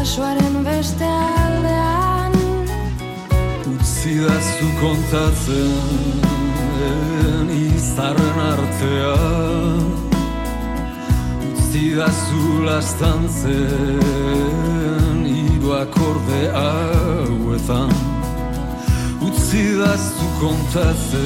[0.00, 1.04] itxasoaren beste
[1.44, 2.32] aldean
[3.72, 4.14] Utsi
[4.56, 5.72] zu kontatzen
[7.52, 9.84] izarren artean.
[11.48, 11.84] Utsi
[12.24, 17.92] zu lastan zen iru akorde hauetan.
[19.20, 19.64] Utsi
[20.16, 21.20] zu kontatzen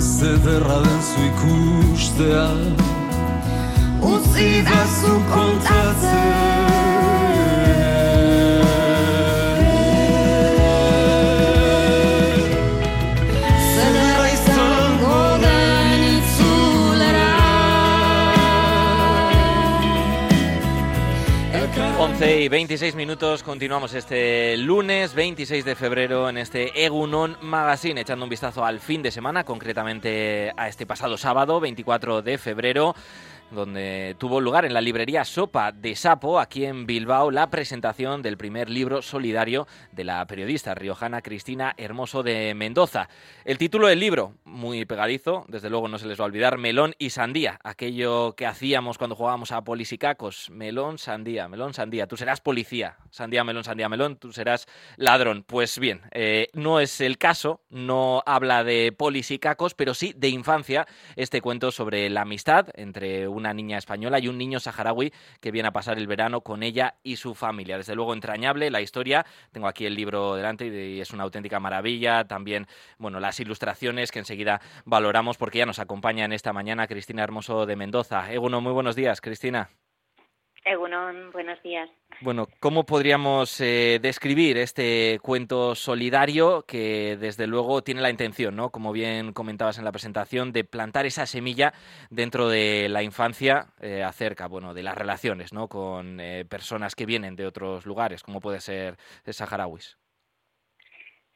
[0.00, 2.60] zederra den zu ikustean.
[4.00, 4.48] Utsi
[5.00, 6.79] zu kontatzen
[22.00, 28.24] 11 y 26 minutos, continuamos este lunes 26 de febrero en este Egunon Magazine, echando
[28.24, 32.94] un vistazo al fin de semana, concretamente a este pasado sábado 24 de febrero
[33.50, 38.36] donde tuvo lugar en la librería Sopa de Sapo, aquí en Bilbao, la presentación del
[38.36, 43.08] primer libro solidario de la periodista riojana Cristina Hermoso de Mendoza.
[43.44, 46.94] El título del libro, muy pegadizo, desde luego no se les va a olvidar, Melón
[46.98, 52.40] y Sandía, aquello que hacíamos cuando jugábamos a polisicacos, melón, sandía, melón, sandía, tú serás
[52.40, 55.44] policía, sandía, melón, sandía, melón, tú serás ladrón.
[55.46, 60.86] Pues bien, eh, no es el caso, no habla de polisicacos, pero sí de infancia,
[61.16, 65.68] este cuento sobre la amistad entre una niña española y un niño saharaui que viene
[65.68, 67.76] a pasar el verano con ella y su familia.
[67.76, 69.26] Desde luego entrañable la historia.
[69.52, 72.24] Tengo aquí el libro delante y es una auténtica maravilla.
[72.24, 72.66] También,
[72.98, 77.66] bueno, las ilustraciones que enseguida valoramos porque ya nos acompaña en esta mañana Cristina Hermoso
[77.66, 78.32] de Mendoza.
[78.32, 79.68] Eguno, muy buenos días, Cristina.
[80.64, 81.88] Egunon, buenos días.
[82.20, 88.70] Bueno, ¿cómo podríamos eh, describir este cuento solidario que desde luego tiene la intención, ¿no?
[88.70, 91.72] Como bien comentabas en la presentación, de plantar esa semilla
[92.10, 95.68] dentro de la infancia eh, acerca, bueno, de las relaciones, ¿no?
[95.68, 99.96] Con eh, personas que vienen de otros lugares, como puede ser saharauis.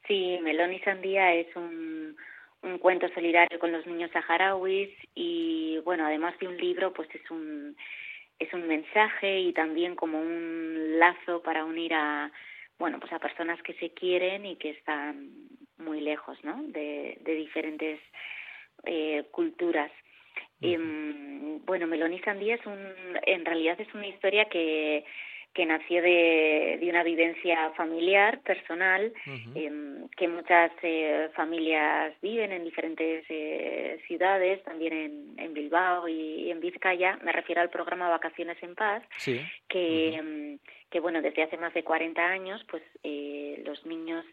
[0.07, 2.15] Sí, Melón y Sandía es un,
[2.61, 7.31] un cuento solidario con los niños saharauis y, bueno, además de un libro, pues es
[7.31, 7.75] un
[8.39, 12.31] es un mensaje y también como un lazo para unir a
[12.77, 15.31] bueno pues a personas que se quieren y que están
[15.77, 17.99] muy lejos no de, de diferentes
[18.85, 19.91] eh, culturas.
[20.61, 20.77] Eh,
[21.65, 22.79] bueno Melón y Sandía es un
[23.25, 25.05] en realidad es una historia que
[25.55, 29.13] que nació de, de una vivencia familiar, personal,
[29.55, 29.71] eh,
[30.17, 36.59] que muchas eh, familias viven en diferentes eh, ciudades, también en, en Bilbao y, en
[36.59, 37.17] Vizcaya.
[37.23, 39.39] Me refiero al programa Vacaciones en Paz, Sí.
[39.69, 44.25] que, mm, que bueno, desde hace más de 40 años, pues eh, los niños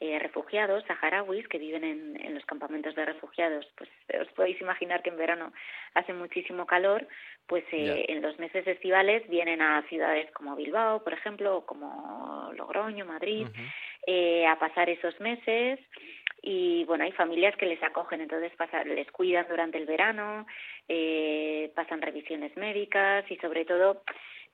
[0.00, 3.88] eh, refugiados saharauis que viven en, en los campamentos de refugiados, pues
[4.20, 5.52] os podéis imaginar que en verano
[5.94, 7.06] hace muchísimo calor,
[7.46, 12.50] pues eh, en los meses estivales vienen a ciudades como Bilbao, por ejemplo, o como
[12.56, 13.46] Logroño, Madrid,
[14.06, 15.78] eh, a pasar esos meses.
[16.42, 20.46] Y bueno, hay familias que les acogen, entonces pasa, les cuidan durante el verano,
[20.88, 24.02] eh, pasan revisiones médicas y sobre todo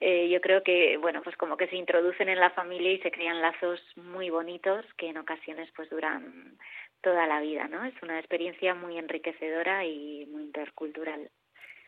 [0.03, 3.11] eh, yo creo que bueno pues como que se introducen en la familia y se
[3.11, 6.57] crean lazos muy bonitos que en ocasiones pues duran
[7.03, 7.85] toda la vida, ¿no?
[7.85, 11.31] Es una experiencia muy enriquecedora y muy intercultural.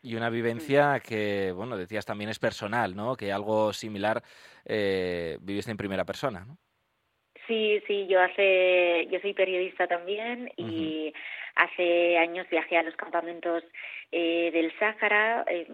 [0.03, 3.17] Y una vivencia que, bueno, decías también es personal, ¿no?
[3.17, 4.23] Que algo similar
[4.67, 6.59] eh, viviste en primera persona, ¿no?
[7.47, 11.13] Sí, sí, yo hace, yo soy periodista también y
[11.57, 13.63] hace años viajé a los campamentos
[14.13, 15.67] eh, del Sáhara, eh,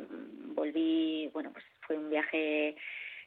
[0.55, 2.77] volví, bueno, pues fue un viaje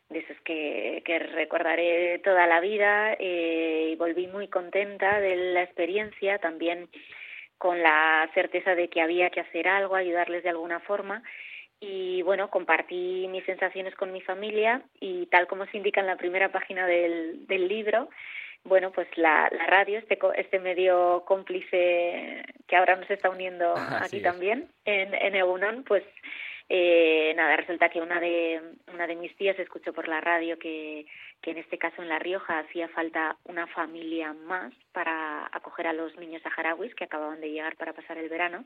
[0.08, 5.64] de esos que, que recordaré toda la vida eh, y volví muy contenta de la
[5.64, 6.88] experiencia, también
[7.58, 11.24] con la certeza de que había que hacer algo, ayudarles de alguna forma
[11.82, 16.16] y bueno, compartí mis sensaciones con mi familia y tal como se indica en la
[16.16, 18.08] primera página del, del libro,
[18.64, 24.06] bueno, pues la, la radio, este, este medio cómplice que ahora nos está uniendo Así
[24.06, 24.24] aquí es.
[24.24, 26.04] también en, en Egunon, pues
[26.70, 28.62] eh, nada, resulta que una de,
[28.94, 31.06] una de mis tías escuchó por la radio que,
[31.42, 35.94] que en este caso en La Rioja hacía falta una familia más para acoger a
[35.94, 38.66] los niños saharauis que acababan de llegar para pasar el verano.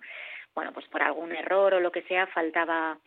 [0.53, 2.99] Bueno, pues por algún error o lo que sea faltaba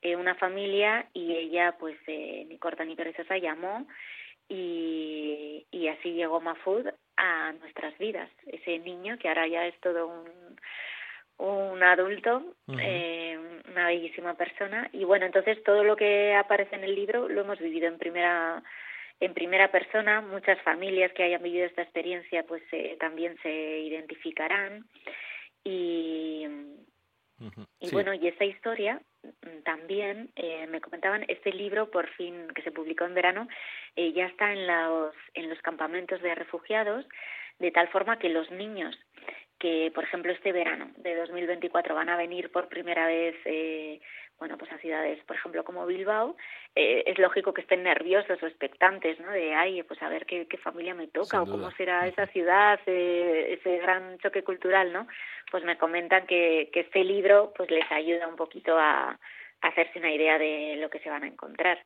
[0.00, 3.86] eh, una familia y ella, pues eh, ni corta ni perezosa, llamó
[4.48, 6.86] y, y así llegó Mafud
[7.16, 8.30] a nuestras vidas.
[8.46, 10.56] Ese niño que ahora ya es todo un,
[11.38, 12.42] un adulto,
[12.80, 13.38] eh,
[13.70, 14.88] una bellísima persona.
[14.92, 18.62] Y bueno, entonces todo lo que aparece en el libro lo hemos vivido en primera
[19.20, 20.20] en primera persona.
[20.20, 23.50] Muchas familias que hayan vivido esta experiencia pues eh, también se
[23.80, 24.84] identificarán.
[25.64, 26.46] Y,
[27.80, 32.62] y bueno, y esa historia mm, también eh, me comentaban este libro por fin que
[32.62, 33.48] se publicó en verano
[33.96, 37.06] eh, ya está en los en los campamentos de refugiados
[37.58, 38.98] de tal forma que los niños
[39.58, 44.00] que por ejemplo este verano de 2024 van a venir por primera vez eh,
[44.38, 46.36] bueno, pues a ciudades, por ejemplo, como Bilbao,
[46.76, 49.32] eh, es lógico que estén nerviosos o expectantes, ¿no?
[49.32, 52.78] De, ay, pues a ver qué, qué familia me toca o cómo será esa ciudad,
[52.86, 55.08] eh, ese gran choque cultural, ¿no?
[55.50, 59.18] Pues me comentan que, que este libro, pues les ayuda un poquito a,
[59.60, 61.78] hacerse una idea de lo que se van a encontrar.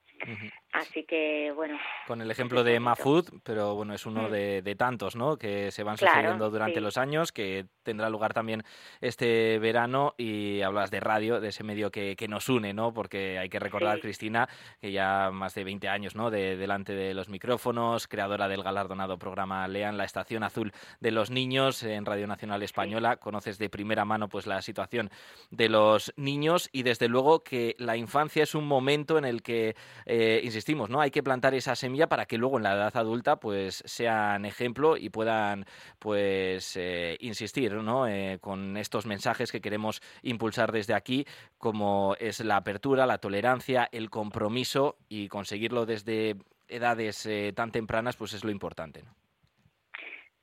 [0.73, 1.79] Así que, bueno.
[2.07, 4.31] Con el ejemplo de Mafud, pero bueno, es uno mm.
[4.31, 5.37] de, tantos, ¿no?
[5.37, 8.63] Que se van sucediendo durante los años, que tendrá lugar también
[9.01, 10.15] este verano.
[10.17, 12.93] Y hablas de radio, de ese medio que, que nos une, ¿no?
[12.93, 14.49] Porque hay que recordar, Cristina,
[14.81, 16.31] que ya más de 20 años, ¿no?
[16.31, 21.31] De, delante de los micrófonos, creadora del galardonado programa Lean, la estación azul de los
[21.31, 23.17] niños en Radio Nacional Española.
[23.17, 25.11] Conoces de primera mano, pues, la situación
[25.51, 29.75] de los niños y desde luego que la infancia es un momento en el que,
[30.07, 31.01] eh, insistimos, ¿no?
[31.01, 34.97] Hay que plantar esa semilla para que luego en la edad adulta pues sean ejemplo
[34.97, 35.67] y puedan
[35.99, 38.07] pues eh, insistir, ¿no?
[38.07, 41.27] Eh, con estos mensajes que queremos impulsar desde aquí,
[41.59, 46.37] como es la apertura, la tolerancia, el compromiso y conseguirlo desde
[46.69, 49.05] edades tan tempranas, pues es lo importante.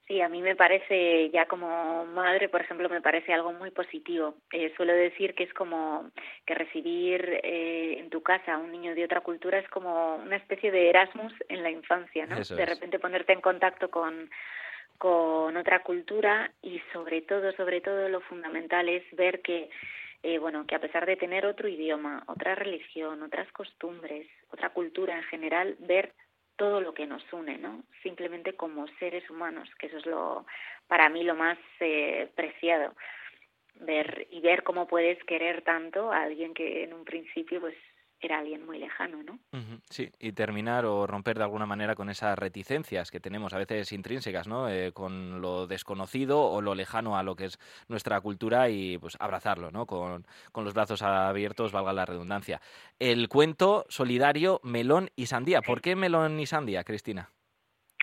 [0.10, 4.34] Sí, a mí me parece, ya como madre, por ejemplo, me parece algo muy positivo.
[4.52, 6.10] Eh, suelo decir que es como
[6.48, 10.38] que recibir eh, en tu casa a un niño de otra cultura es como una
[10.38, 12.38] especie de Erasmus en la infancia, ¿no?
[12.38, 14.32] de repente ponerte en contacto con,
[14.98, 19.70] con otra cultura y sobre todo, sobre todo lo fundamental es ver que
[20.24, 25.16] eh, bueno, que a pesar de tener otro idioma, otra religión, otras costumbres, otra cultura
[25.16, 26.14] en general, ver
[26.60, 27.84] todo lo que nos une, ¿no?
[28.04, 30.46] Simplemente como seres humanos, que eso es lo,
[30.88, 32.94] para mí lo más eh, preciado,
[33.76, 37.76] ver y ver cómo puedes querer tanto a alguien que en un principio pues
[38.21, 39.39] era alguien muy lejano, ¿no?
[39.89, 43.92] Sí, y terminar o romper de alguna manera con esas reticencias que tenemos a veces
[43.92, 44.69] intrínsecas, ¿no?
[44.69, 49.16] Eh, con lo desconocido o lo lejano a lo que es nuestra cultura y pues
[49.19, 49.86] abrazarlo, ¿no?
[49.86, 52.62] Con, con los brazos abiertos, valga la redundancia.
[53.00, 55.62] El cuento solidario Melón y Sandía.
[55.62, 57.30] ¿Por qué Melón y Sandía, Cristina?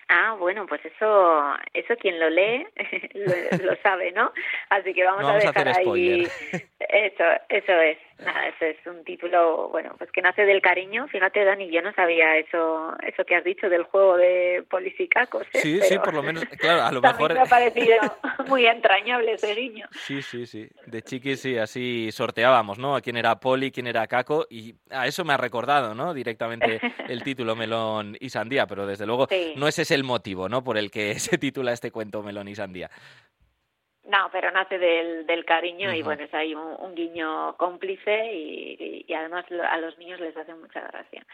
[0.09, 2.65] Ah, bueno, pues eso, eso quien lo lee
[3.65, 4.33] lo, sabe, ¿no?
[4.69, 6.27] Así que vamos, a dejar ahí.
[6.89, 7.99] Eso, eso es.
[8.19, 11.07] Nada, eso es un título, bueno, pues que nace del cariño.
[11.09, 15.43] Fíjate, Dani, yo no sabía eso, eso que has dicho del juego de polisicacos.
[15.53, 15.59] ¿eh?
[15.61, 17.35] Sí, sí, por lo menos, claro, a lo mejor.
[17.35, 17.97] me ha parecido
[18.49, 19.87] muy entrañable ese niño.
[19.93, 20.67] Sí, sí, sí.
[20.87, 22.97] De chiquis sí, así sorteábamos, ¿no?
[22.97, 26.15] A quién era Poli, quién era Caco, y a eso me ha recordado, ¿no?
[26.15, 30.65] Directamente el título Melón y Sandía, pero desde luego no ese es el motivo, ¿no?
[30.65, 32.91] Por el que se titula este cuento Melón y Sandía.
[34.07, 39.15] No, pero nace del, del cariño y bueno, es ahí un, guiño cómplice y, y,
[39.15, 41.27] además a los niños les hace mucha gracia.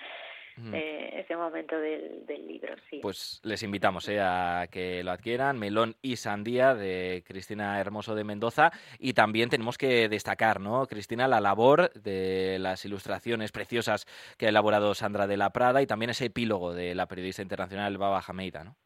[0.73, 2.99] Eh, ese momento del, del, libro, sí.
[3.01, 8.25] Pues les invitamos eh, a que lo adquieran, Melón y Sandía de Cristina Hermoso de
[8.25, 8.71] Mendoza.
[8.99, 14.51] Y también tenemos que destacar, ¿no, Cristina, la labor de las ilustraciones preciosas que ha
[14.51, 18.63] elaborado Sandra de la Prada y también ese epílogo de la periodista internacional Baba Jameida,
[18.63, 18.77] ¿no?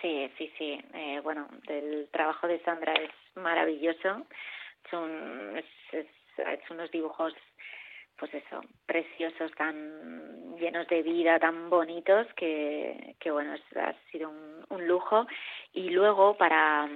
[0.00, 0.80] Sí, sí, sí.
[0.94, 4.26] Eh, bueno, el trabajo de Sandra es maravilloso.
[4.90, 5.64] Son, es,
[6.38, 7.34] hecho unos dibujos,
[8.16, 14.64] pues eso, preciosos, tan llenos de vida, tan bonitos, que, que bueno, ha sido un,
[14.68, 15.26] un lujo.
[15.72, 16.88] Y luego para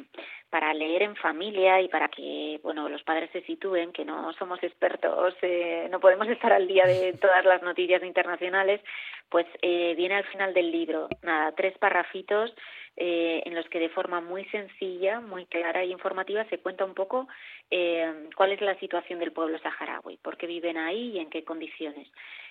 [0.52, 4.62] para leer en familia y para que bueno los padres se sitúen que no somos
[4.62, 8.82] expertos eh, no podemos estar al día de todas las noticias internacionales
[9.30, 12.52] pues eh, viene al final del libro nada tres parrafitos
[12.96, 16.94] eh, en los que de forma muy sencilla, muy clara y informativa se cuenta un
[16.94, 17.26] poco
[17.70, 21.42] eh, cuál es la situación del pueblo saharaui, por qué viven ahí y en qué
[21.42, 22.08] condiciones.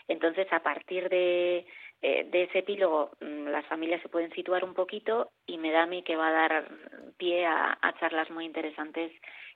[0.08, 1.66] Entonces, a partir de,
[2.02, 5.84] eh, de ese epílogo, mm, las familias se pueden situar un poquito y me da
[5.84, 6.72] a mí que va a dar
[7.18, 9.12] pie a, a charlas muy interesantes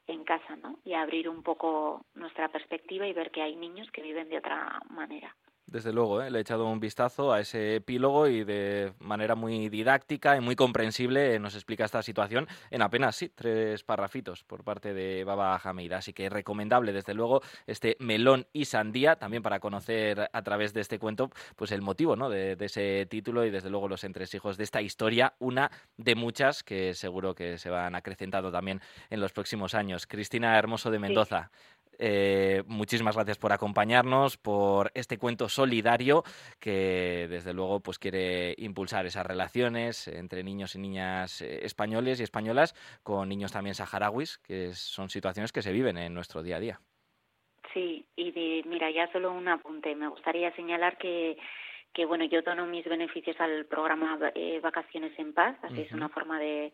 [0.08, 0.78] en casa, ¿no?
[0.84, 4.80] Y abrir un poco nuestra perspectiva y ver que hay niños que viven de otra
[4.90, 5.36] manera.
[5.68, 6.30] Desde luego, ¿eh?
[6.30, 10.56] le he echado un vistazo a ese epílogo y de manera muy didáctica y muy
[10.56, 15.98] comprensible nos explica esta situación en apenas sí, tres parrafitos por parte de Baba Hamida.
[15.98, 20.82] Así que recomendable, desde luego, este melón y sandía, también para conocer a través de
[20.82, 22.30] este cuento pues el motivo ¿no?
[22.30, 26.64] de, de ese título y desde luego los entresijos de esta historia, una de muchas
[26.64, 30.06] que seguro que se van acrecentando también en los próximos años.
[30.06, 31.50] Cristina Hermoso de Mendoza.
[32.00, 36.24] Eh, muchísimas gracias por acompañarnos, por este cuento solidario
[36.60, 42.24] que desde luego pues quiere impulsar esas relaciones entre niños y niñas eh, españoles y
[42.24, 42.74] españolas
[43.04, 46.80] con niños también saharauis, que son situaciones que se viven en nuestro día a día.
[47.74, 49.96] Sí, y de, mira, ya solo un apunte.
[49.96, 51.38] Me gustaría señalar que
[51.96, 56.10] que bueno, yo dono mis beneficios al programa eh, Vacaciones en Paz, así es una
[56.10, 56.74] forma de,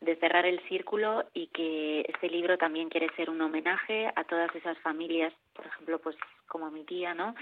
[0.00, 4.54] de cerrar el círculo y que este libro también quiere ser un homenaje a todas
[4.54, 7.34] esas familias, por ejemplo, pues como mi tía, ¿no?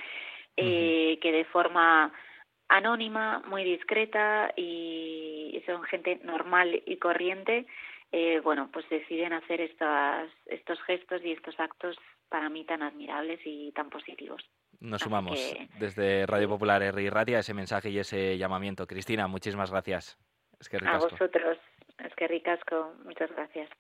[0.57, 2.13] Eh, que de forma
[2.69, 7.67] anónima, muy discreta y son gente normal y corriente,
[8.13, 11.97] eh, bueno, pues deciden hacer estas, estos gestos y estos actos
[12.29, 14.43] para mí tan admirables y tan positivos.
[14.81, 15.39] Nos sumamos
[15.79, 18.87] desde Radio Popular R Radia ese mensaje y ese llamamiento.
[18.87, 20.19] Cristina, muchísimas gracias.
[20.61, 21.59] Es que a vosotros.
[21.99, 22.95] Es que ricasco.
[23.05, 23.71] Muchas gracias.